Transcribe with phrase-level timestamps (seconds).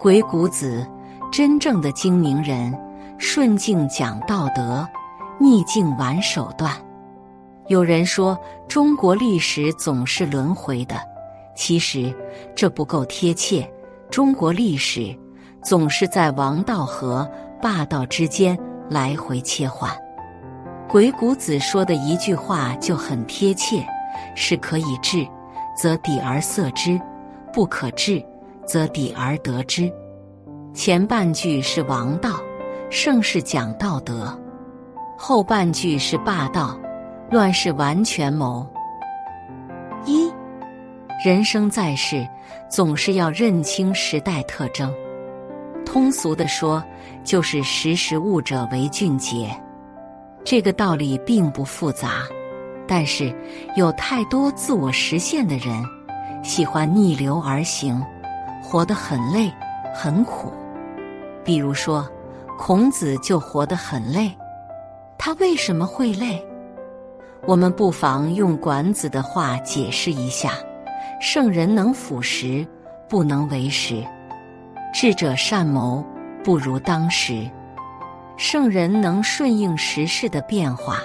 [0.00, 0.86] 鬼谷子，
[1.30, 2.74] 真正的精明人，
[3.18, 4.88] 顺境讲道德，
[5.38, 6.74] 逆境玩手段。
[7.66, 8.34] 有人说
[8.66, 10.96] 中国历史总是轮回的，
[11.54, 12.10] 其实
[12.56, 13.70] 这不够贴切。
[14.08, 15.14] 中国历史
[15.62, 17.30] 总是在王道和
[17.60, 18.58] 霸道之间
[18.88, 19.94] 来回切换。
[20.88, 23.86] 鬼谷子说的一句话就很贴切：
[24.34, 25.28] 是可以治，
[25.76, 26.98] 则抵而色之；
[27.52, 28.24] 不可治，
[28.70, 29.92] 则抵而得之。
[30.72, 32.40] 前半句是王道，
[32.88, 34.32] 盛世讲道德；
[35.18, 36.78] 后半句是霸道。
[37.32, 38.64] 乱世完全谋。
[40.04, 40.32] 一，
[41.24, 42.26] 人生在世，
[42.68, 44.92] 总是要认清时代特征。
[45.86, 46.82] 通俗的说，
[47.22, 49.48] 就是识时务者为俊杰。
[50.44, 52.22] 这个道理并不复杂，
[52.86, 53.32] 但是
[53.76, 55.84] 有太多自我实现的人，
[56.42, 58.00] 喜欢逆流而行，
[58.70, 59.52] 活得很累
[59.92, 60.52] 很苦。
[61.44, 62.08] 比如说，
[62.56, 64.30] 孔子就活得很累。
[65.18, 66.40] 他为什么会累？
[67.46, 70.52] 我们不妨用管子的话解释一下：
[71.20, 72.64] 圣人能辅时，
[73.08, 74.04] 不能为时；
[74.94, 76.04] 智者善谋，
[76.44, 77.50] 不如当时。
[78.36, 80.98] 圣人能顺应时势的变化，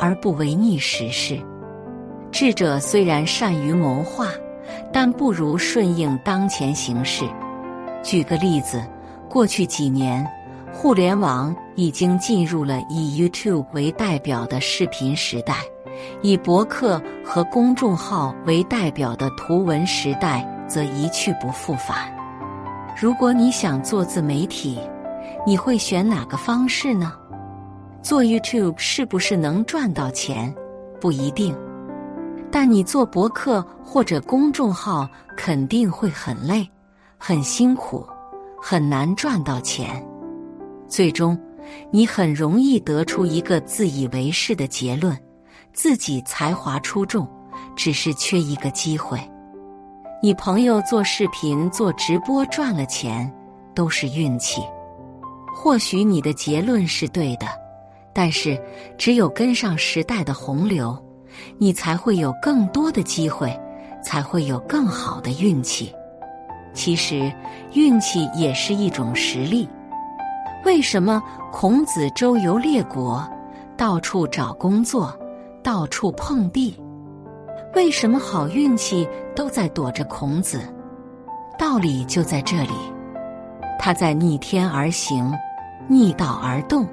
[0.00, 1.36] 而不违逆时势；
[2.32, 4.26] 智者虽然善于谋划，
[4.92, 7.24] 但不如顺应当前形势。
[8.02, 8.82] 举个例子，
[9.28, 10.26] 过去几年。
[10.70, 15.56] 互联网已经进入了以 YouTube 为代表的视频时代，
[16.22, 22.14] 以博客和公众号为代表的图文时代则一去不复返。
[23.00, 24.78] 如果你想做自媒体，
[25.44, 27.12] 你会选哪个方式呢？
[28.02, 30.54] 做 YouTube 是不是能赚到钱？
[31.00, 31.56] 不一定，
[32.50, 36.68] 但你做博客或者公众号肯定会很累、
[37.16, 38.06] 很辛苦、
[38.60, 40.04] 很难赚到钱。
[40.88, 41.38] 最终，
[41.90, 45.16] 你很容易得出一个自以为是的结论：
[45.72, 47.28] 自己才华出众，
[47.76, 49.20] 只是缺一个机会。
[50.22, 53.30] 你朋友做视频、做直播赚了钱，
[53.74, 54.62] 都是运气。
[55.54, 57.46] 或许你的结论是对的，
[58.12, 58.60] 但是
[58.96, 60.96] 只有跟上时代的洪流，
[61.58, 63.58] 你才会有更多的机会，
[64.02, 65.94] 才会有更好的运气。
[66.72, 67.32] 其实，
[67.72, 69.68] 运气也是一种实力。
[70.64, 71.22] 为什么
[71.52, 73.26] 孔子周游列国，
[73.76, 75.16] 到处找工作，
[75.62, 76.78] 到处碰壁？
[77.74, 80.60] 为什么好运气都在躲着孔子？
[81.58, 82.74] 道理就在这里，
[83.78, 85.32] 他在逆天而行，
[85.88, 86.86] 逆道而动，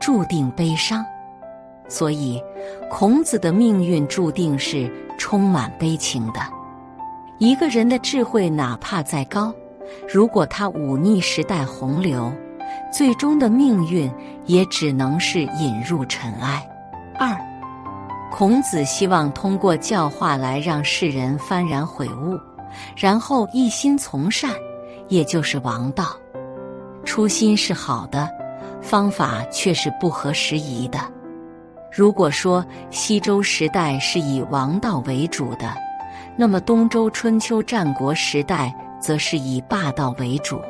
[0.00, 1.04] 注定悲伤。
[1.88, 2.42] 所以，
[2.90, 6.40] 孔子的命运注定是充满悲情的。
[7.38, 9.52] 一个人的智慧哪怕再高，
[10.08, 12.32] 如果他忤逆时代洪流。
[12.92, 14.10] 最终的命运
[14.46, 16.66] 也只能是引入尘埃。
[17.18, 17.34] 二，
[18.30, 22.38] 孔子希望通过教化来让世人幡然悔悟，
[22.94, 24.52] 然后一心从善，
[25.08, 26.16] 也就是王道。
[27.04, 28.28] 初心是好的，
[28.82, 30.98] 方法却是不合时宜的。
[31.98, 35.74] 如果说西周时代是以王道为主的，
[36.36, 40.60] 那么东周、春秋、战国时代则是以霸道为主。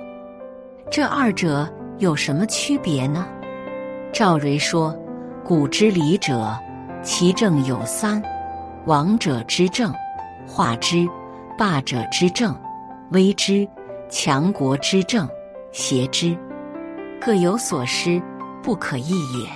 [0.91, 1.69] 这二者。
[1.99, 3.27] 有什么区别呢？
[4.13, 4.97] 赵蕊说
[5.45, 6.57] ：“古之礼者，
[7.03, 8.23] 其政有三：
[8.87, 9.93] 王者之政，
[10.47, 11.09] 化之；
[11.59, 12.57] 霸者之政，
[13.11, 13.69] 威之；
[14.09, 15.29] 强国之政，
[15.73, 16.39] 胁之。
[17.21, 18.23] 各有所失，
[18.63, 19.49] 不可易也。”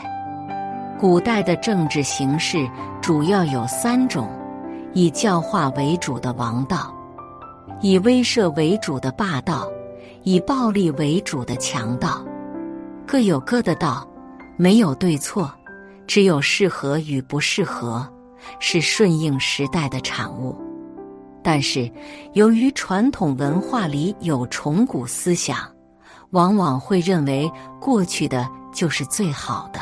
[1.02, 2.64] 古代的政治形式
[3.00, 4.30] 主要有三种：
[4.94, 6.94] 以教化为主的王道，
[7.80, 9.68] 以威慑为主的霸道，
[10.22, 12.24] 以暴力为主的强盗。
[13.04, 14.08] 各有各的道，
[14.56, 15.52] 没有对错，
[16.06, 18.08] 只有适合与不适合，
[18.60, 20.56] 是顺应时代的产物。
[21.42, 21.90] 但是，
[22.34, 25.56] 由于传统文化里有崇古思想，
[26.30, 27.50] 往往会认为
[27.80, 29.80] 过去的就是最好的。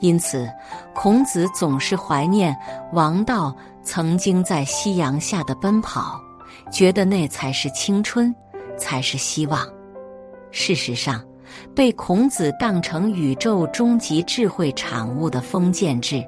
[0.00, 0.50] 因此，
[0.94, 2.56] 孔子总是怀念
[2.92, 6.20] 王道曾经在夕阳下的奔跑，
[6.72, 8.34] 觉得那才是青春，
[8.78, 9.66] 才是希望。
[10.50, 11.22] 事实上，
[11.74, 16.24] 被孔子当成宇宙终极智慧产物的封建制，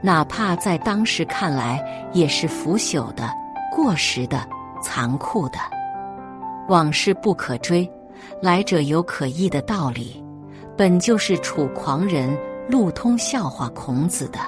[0.00, 3.28] 哪怕在当时看来也是腐朽的、
[3.74, 4.48] 过时的、
[4.82, 5.58] 残酷的。
[6.68, 7.90] 往事不可追，
[8.40, 10.22] 来者有可依的道理，
[10.76, 12.36] 本就是楚狂人
[12.68, 14.38] 路通笑话孔子的。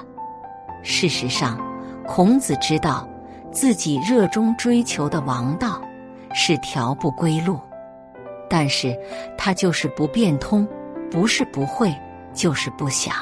[0.83, 1.59] 事实上，
[2.07, 3.07] 孔子知道
[3.51, 5.81] 自己热衷追求的王道
[6.33, 7.59] 是条不归路。
[8.49, 8.97] 但是
[9.37, 10.67] 他就是不变通，
[11.09, 11.95] 不是不会，
[12.33, 13.13] 就是不想。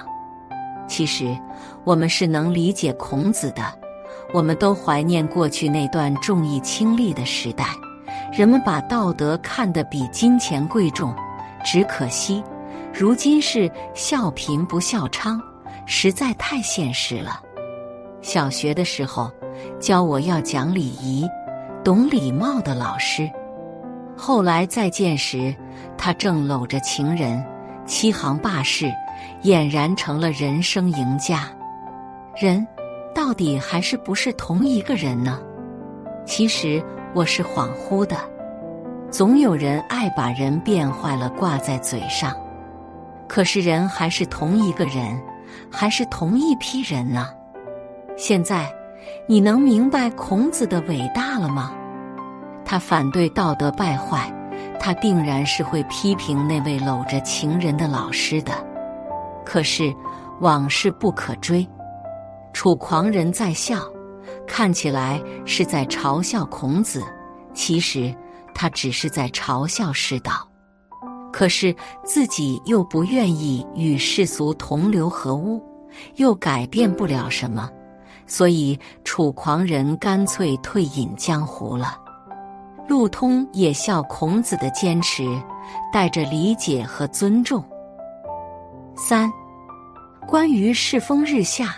[0.88, 1.38] 其实
[1.84, 3.64] 我们是能理解孔子的，
[4.34, 7.66] 我们都怀念过去那段重义轻利的时代，
[8.34, 11.16] 人们把道德看得比金钱贵重。
[11.64, 12.42] 只可惜，
[13.00, 15.40] 如今是笑贫不笑娼，
[15.86, 17.42] 实在太现实了。
[18.22, 19.32] 小学的时候，
[19.80, 21.26] 教我要讲礼仪、
[21.82, 23.32] 懂礼貌的老师。
[24.18, 25.56] 后来再见时，
[25.98, 27.42] 他正搂着情人，
[27.86, 28.92] 欺行霸市，
[29.44, 31.50] 俨然成了人生赢家。
[32.36, 32.68] 人
[33.16, 35.42] 到底还是不是同一个人呢？
[36.26, 36.84] 其实
[37.16, 38.18] 我是恍惚的。
[39.10, 42.36] 总有人爱把人变坏了挂在嘴上，
[43.30, 45.22] 可是人还是同一个人，
[45.72, 47.30] 还是同一批人呢？
[48.18, 48.68] 现在
[49.28, 51.72] 你能明白孔子的伟大了吗？
[52.66, 54.34] 他反对道德败坏，
[54.80, 58.52] 他定然是会批评那位搂着情人的老师的。
[59.46, 59.94] 可是
[60.42, 61.66] 往事不可追，
[62.52, 63.78] 楚狂人在笑，
[64.48, 67.04] 看起来是在嘲笑孔子，
[67.54, 68.14] 其实
[68.56, 70.49] 他只是在嘲笑世道。
[71.40, 75.64] 可是自己又不愿意与世俗同流合污，
[76.18, 77.70] 又改变不了什么，
[78.28, 81.98] 所以楚狂人干脆退隐江湖了。
[82.90, 85.24] 陆通也笑孔子的坚持，
[85.94, 87.64] 带着理解和尊重。
[88.94, 89.32] 三，
[90.28, 91.74] 关于世风日下，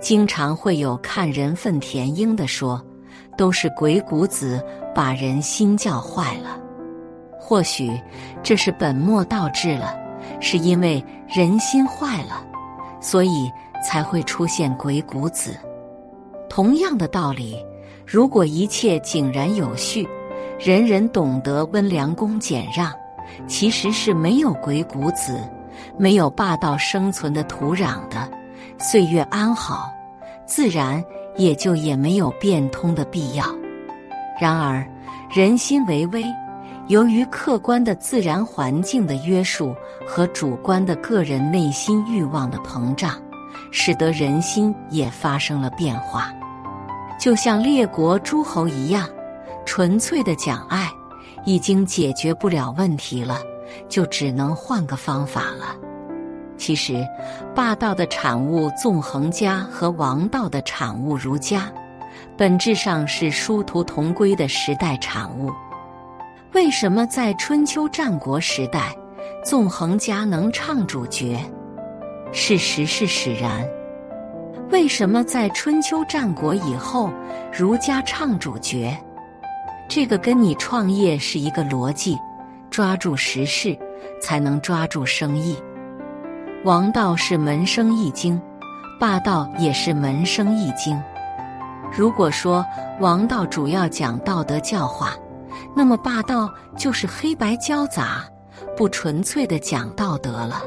[0.00, 2.82] 经常会有看人愤填膺的说，
[3.36, 4.64] 都是鬼谷子
[4.94, 6.63] 把人心教坏了。
[7.46, 8.00] 或许
[8.42, 9.94] 这是本末倒置了，
[10.40, 12.42] 是因为人心坏了，
[13.00, 13.52] 所以
[13.84, 15.54] 才会出现鬼谷子。
[16.48, 17.62] 同样的道理，
[18.06, 20.08] 如果一切井然有序。
[20.58, 22.90] 人人懂得温良恭俭让，
[23.46, 25.36] 其实是没有鬼谷子、
[25.98, 28.30] 没有霸道生存的土壤的，
[28.78, 29.92] 岁月安好，
[30.46, 31.04] 自然
[31.36, 33.44] 也就也没有变通的必要。
[34.40, 34.86] 然而，
[35.28, 36.24] 人心为微，
[36.88, 39.74] 由于客观的自然环境的约束
[40.06, 43.14] 和主观的个人内心欲望的膨胀，
[43.70, 46.30] 使得人心也发生了变化，
[47.18, 49.08] 就像列国诸侯一样。
[49.64, 50.90] 纯粹的讲爱，
[51.46, 53.38] 已经解决不了问题了，
[53.88, 55.74] 就只能换个方法了。
[56.58, 57.02] 其实，
[57.54, 61.72] 霸道的产物纵横家和王道的产物儒家，
[62.36, 65.50] 本质上是殊途同归的时代产物。
[66.54, 68.96] 为什么在春秋战国时代，
[69.44, 71.36] 纵横家能唱主角？
[72.30, 73.68] 事实是使然。
[74.70, 77.10] 为什么在春秋战国以后，
[77.52, 78.96] 儒家唱主角？
[79.88, 82.16] 这个跟你创业是一个逻辑，
[82.70, 83.76] 抓住时事
[84.22, 85.58] 才能抓住生意。
[86.62, 88.40] 王道是门生意经，
[89.00, 90.96] 霸道也是门生意经。
[91.90, 92.64] 如果说
[93.00, 95.14] 王道主要讲道德教化，
[95.76, 98.24] 那么霸道就是黑白交杂，
[98.76, 100.62] 不纯粹的讲道德了。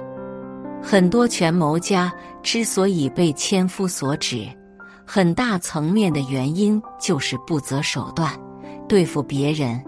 [0.84, 2.14] 很多权谋家
[2.44, 4.48] 之所以被千夫所指，
[5.06, 8.32] 很大层面的原因就是不择手段。
[8.88, 9.84] 对付别人，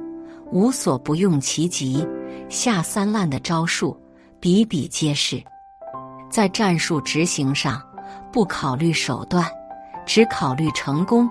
[0.51, 2.06] 无所不用其极，
[2.50, 3.98] 下三滥的招数
[4.40, 5.42] 比比皆是。
[6.30, 7.81] 在战术执行上，
[8.31, 9.45] 不考虑手段，
[10.06, 11.30] 只考虑成功，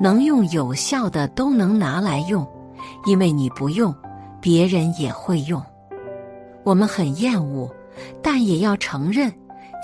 [0.00, 2.44] 能用有效的都能拿来用，
[3.04, 3.94] 因为你不用，
[4.40, 5.62] 别人也会用。
[6.62, 7.70] 我们很厌恶，
[8.22, 9.32] 但也要承认，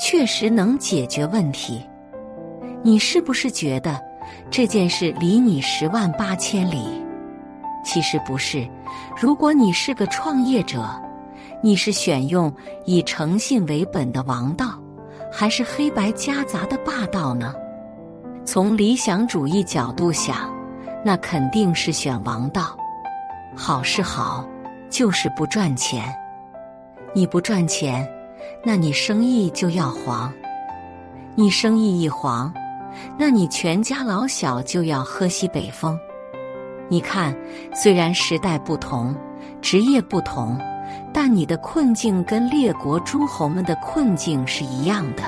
[0.00, 1.82] 确实能解决问题。
[2.82, 4.00] 你是不是觉得
[4.50, 6.82] 这件事离你十万八千里？
[7.84, 8.66] 其实不是，
[9.20, 10.88] 如果你是个创业者，
[11.62, 12.50] 你是选用
[12.86, 14.78] 以诚信为本的王道，
[15.30, 17.54] 还是黑白夹杂的霸道呢？
[18.46, 20.50] 从理想主义角度想，
[21.04, 22.76] 那肯定是选王道。
[23.56, 24.48] 好是好，
[24.88, 26.04] 就是不赚钱。
[27.12, 28.08] 你不赚钱，
[28.64, 30.32] 那你生意就要黄。
[31.34, 32.52] 你生意一黄，
[33.18, 35.98] 那你全家老小就要喝西北风。
[36.88, 37.36] 你看，
[37.74, 39.14] 虽然时代不同，
[39.60, 40.58] 职业不同，
[41.12, 45.22] 但你的困境跟列国诸侯们的困境是一样的。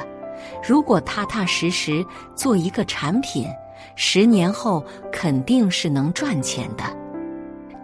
[0.62, 3.48] 如果踏踏实实做一个产品，
[3.94, 6.84] 十年后肯定是能赚钱的。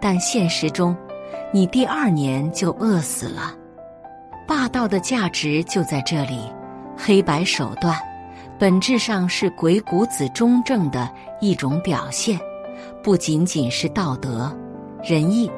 [0.01, 0.95] 但现实中，
[1.51, 3.53] 你第二年就饿死了。
[4.47, 6.39] 霸道的价值就在这里，
[6.97, 7.95] 黑白手段，
[8.57, 12.39] 本质上是鬼谷子中正的一种表现。
[13.03, 14.51] 不仅仅是道德、
[15.03, 15.49] 仁义，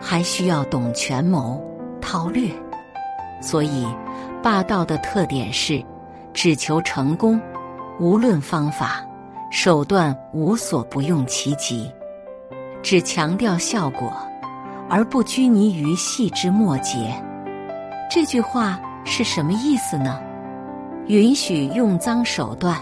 [0.00, 1.62] 还需要懂权谋、
[2.00, 2.50] 韬略。
[3.40, 3.86] 所以，
[4.42, 5.82] 霸道的特点是
[6.34, 7.40] 只求成功，
[7.98, 9.04] 无论方法
[9.50, 11.90] 手段，无所不用其极，
[12.82, 14.12] 只强调效果，
[14.88, 17.14] 而不拘泥于细枝末节。
[18.10, 20.20] 这句话是什么意思呢？
[21.06, 22.76] 允许用脏手段，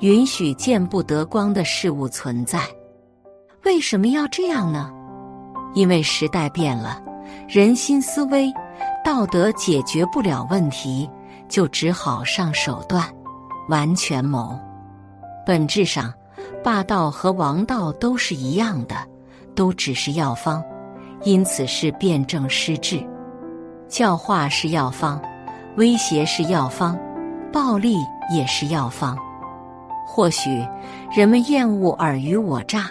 [0.00, 2.60] 允许见不得光的事物存在。
[3.64, 4.90] 为什么要这样呢？
[5.74, 7.02] 因为时代变了，
[7.48, 8.52] 人心思维。
[9.04, 11.08] 道德解决不了问题，
[11.46, 13.04] 就只好上手段，
[13.68, 14.58] 玩权谋。
[15.44, 16.12] 本质上，
[16.62, 18.96] 霸道和王道都是一样的，
[19.54, 20.62] 都只是药方，
[21.22, 23.02] 因此是辩证施治。
[23.88, 25.20] 教化是药方，
[25.76, 26.98] 威胁是药方，
[27.52, 27.96] 暴力
[28.30, 29.16] 也是药方。
[30.06, 30.66] 或许
[31.14, 32.90] 人们厌恶尔虞我诈、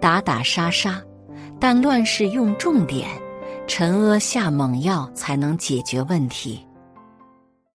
[0.00, 1.00] 打打杀杀，
[1.58, 3.08] 但乱世用重点。
[3.68, 6.66] 沉阿下猛药才能解决问题。